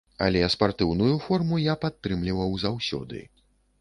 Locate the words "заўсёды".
2.67-3.21